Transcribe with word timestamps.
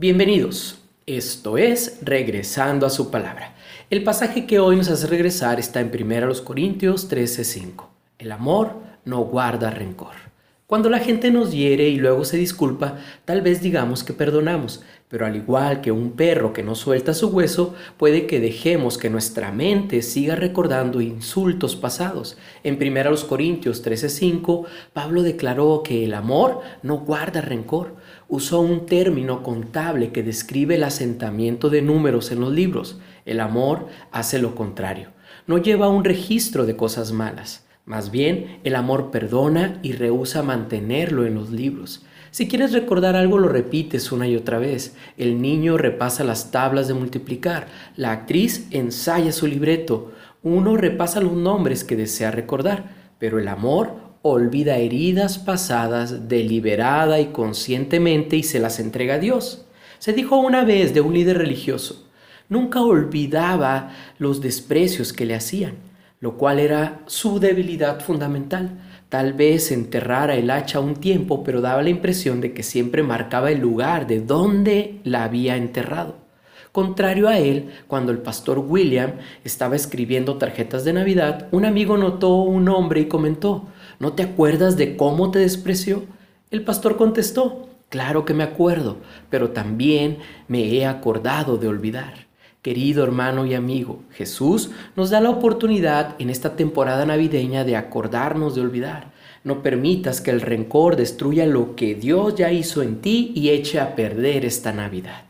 Bienvenidos. 0.00 0.78
Esto 1.06 1.58
es 1.58 1.98
Regresando 2.02 2.86
a 2.86 2.90
su 2.90 3.10
palabra. 3.10 3.56
El 3.90 4.04
pasaje 4.04 4.46
que 4.46 4.60
hoy 4.60 4.76
nos 4.76 4.88
hace 4.88 5.08
regresar 5.08 5.58
está 5.58 5.80
en 5.80 5.90
1 5.90 6.44
Corintios 6.44 7.08
13:5. 7.08 7.88
El 8.16 8.30
amor 8.30 8.76
no 9.04 9.24
guarda 9.24 9.70
rencor. 9.70 10.27
Cuando 10.68 10.90
la 10.90 10.98
gente 10.98 11.30
nos 11.30 11.50
hiere 11.50 11.88
y 11.88 11.96
luego 11.96 12.26
se 12.26 12.36
disculpa, 12.36 12.98
tal 13.24 13.40
vez 13.40 13.62
digamos 13.62 14.04
que 14.04 14.12
perdonamos, 14.12 14.82
pero 15.08 15.24
al 15.24 15.34
igual 15.34 15.80
que 15.80 15.92
un 15.92 16.10
perro 16.10 16.52
que 16.52 16.62
no 16.62 16.74
suelta 16.74 17.14
su 17.14 17.28
hueso, 17.28 17.74
puede 17.96 18.26
que 18.26 18.38
dejemos 18.38 18.98
que 18.98 19.08
nuestra 19.08 19.50
mente 19.50 20.02
siga 20.02 20.36
recordando 20.36 21.00
insultos 21.00 21.74
pasados. 21.74 22.36
En 22.64 22.76
1 22.76 23.26
Corintios 23.28 23.82
13:5, 23.82 24.66
Pablo 24.92 25.22
declaró 25.22 25.82
que 25.82 26.04
el 26.04 26.12
amor 26.12 26.60
no 26.82 26.98
guarda 26.98 27.40
rencor. 27.40 27.96
Usó 28.28 28.60
un 28.60 28.84
término 28.84 29.42
contable 29.42 30.12
que 30.12 30.22
describe 30.22 30.74
el 30.74 30.84
asentamiento 30.84 31.70
de 31.70 31.80
números 31.80 32.30
en 32.30 32.40
los 32.40 32.52
libros. 32.52 33.00
El 33.24 33.40
amor 33.40 33.86
hace 34.12 34.38
lo 34.38 34.54
contrario. 34.54 35.12
No 35.46 35.56
lleva 35.56 35.88
un 35.88 36.04
registro 36.04 36.66
de 36.66 36.76
cosas 36.76 37.10
malas. 37.12 37.66
Más 37.88 38.10
bien, 38.10 38.60
el 38.64 38.76
amor 38.76 39.10
perdona 39.10 39.78
y 39.82 39.92
rehúsa 39.92 40.42
mantenerlo 40.42 41.24
en 41.24 41.34
los 41.34 41.48
libros. 41.48 42.04
Si 42.30 42.46
quieres 42.46 42.74
recordar 42.74 43.16
algo, 43.16 43.38
lo 43.38 43.48
repites 43.48 44.12
una 44.12 44.28
y 44.28 44.36
otra 44.36 44.58
vez. 44.58 44.94
El 45.16 45.40
niño 45.40 45.78
repasa 45.78 46.22
las 46.22 46.50
tablas 46.50 46.86
de 46.86 46.92
multiplicar. 46.92 47.68
La 47.96 48.12
actriz 48.12 48.66
ensaya 48.72 49.32
su 49.32 49.46
libreto. 49.46 50.12
Uno 50.42 50.76
repasa 50.76 51.22
los 51.22 51.32
nombres 51.32 51.82
que 51.82 51.96
desea 51.96 52.30
recordar. 52.30 52.90
Pero 53.18 53.38
el 53.38 53.48
amor 53.48 53.94
olvida 54.20 54.76
heridas 54.76 55.38
pasadas 55.38 56.28
deliberada 56.28 57.20
y 57.20 57.28
conscientemente 57.28 58.36
y 58.36 58.42
se 58.42 58.60
las 58.60 58.80
entrega 58.80 59.14
a 59.14 59.18
Dios. 59.18 59.64
Se 59.98 60.12
dijo 60.12 60.36
una 60.36 60.62
vez 60.62 60.92
de 60.92 61.00
un 61.00 61.14
líder 61.14 61.38
religioso, 61.38 62.06
nunca 62.50 62.82
olvidaba 62.82 63.94
los 64.18 64.42
desprecios 64.42 65.14
que 65.14 65.24
le 65.24 65.34
hacían 65.34 65.88
lo 66.20 66.36
cual 66.36 66.58
era 66.58 67.00
su 67.06 67.40
debilidad 67.40 68.00
fundamental. 68.00 68.80
Tal 69.08 69.32
vez 69.32 69.72
enterrara 69.72 70.34
el 70.34 70.50
hacha 70.50 70.80
un 70.80 70.96
tiempo, 70.96 71.42
pero 71.42 71.60
daba 71.60 71.82
la 71.82 71.90
impresión 71.90 72.40
de 72.40 72.52
que 72.52 72.62
siempre 72.62 73.02
marcaba 73.02 73.50
el 73.50 73.60
lugar 73.60 74.06
de 74.06 74.20
donde 74.20 75.00
la 75.04 75.24
había 75.24 75.56
enterrado. 75.56 76.16
Contrario 76.72 77.28
a 77.28 77.38
él, 77.38 77.70
cuando 77.86 78.12
el 78.12 78.18
pastor 78.18 78.58
William 78.58 79.14
estaba 79.42 79.74
escribiendo 79.74 80.36
tarjetas 80.36 80.84
de 80.84 80.92
Navidad, 80.92 81.48
un 81.50 81.64
amigo 81.64 81.96
notó 81.96 82.36
un 82.36 82.66
nombre 82.66 83.00
y 83.00 83.06
comentó, 83.06 83.64
¿no 83.98 84.12
te 84.12 84.22
acuerdas 84.22 84.76
de 84.76 84.96
cómo 84.96 85.30
te 85.30 85.38
despreció? 85.38 86.04
El 86.50 86.62
pastor 86.62 86.96
contestó, 86.96 87.68
claro 87.88 88.24
que 88.24 88.34
me 88.34 88.44
acuerdo, 88.44 88.98
pero 89.30 89.50
también 89.50 90.18
me 90.46 90.74
he 90.74 90.86
acordado 90.86 91.56
de 91.56 91.68
olvidar. 91.68 92.27
Querido 92.62 93.04
hermano 93.04 93.46
y 93.46 93.54
amigo, 93.54 94.02
Jesús 94.10 94.70
nos 94.96 95.10
da 95.10 95.20
la 95.20 95.30
oportunidad 95.30 96.16
en 96.18 96.28
esta 96.28 96.56
temporada 96.56 97.06
navideña 97.06 97.64
de 97.64 97.76
acordarnos 97.76 98.56
de 98.56 98.62
olvidar. 98.62 99.12
No 99.44 99.62
permitas 99.62 100.20
que 100.20 100.32
el 100.32 100.40
rencor 100.40 100.96
destruya 100.96 101.46
lo 101.46 101.76
que 101.76 101.94
Dios 101.94 102.34
ya 102.34 102.50
hizo 102.50 102.82
en 102.82 103.00
ti 103.00 103.32
y 103.36 103.50
eche 103.50 103.78
a 103.78 103.94
perder 103.94 104.44
esta 104.44 104.72
Navidad. 104.72 105.22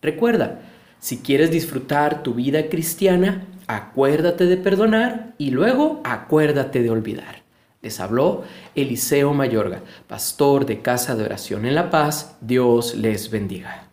Recuerda, 0.00 0.60
si 0.98 1.18
quieres 1.18 1.50
disfrutar 1.50 2.22
tu 2.22 2.32
vida 2.34 2.68
cristiana, 2.70 3.44
acuérdate 3.66 4.46
de 4.46 4.56
perdonar 4.56 5.34
y 5.36 5.50
luego 5.50 6.00
acuérdate 6.04 6.82
de 6.82 6.90
olvidar. 6.90 7.42
Les 7.82 8.00
habló 8.00 8.44
Eliseo 8.74 9.34
Mayorga, 9.34 9.82
pastor 10.06 10.64
de 10.64 10.80
Casa 10.80 11.16
de 11.16 11.24
Oración 11.24 11.66
en 11.66 11.74
La 11.74 11.90
Paz. 11.90 12.36
Dios 12.40 12.94
les 12.94 13.30
bendiga. 13.30 13.91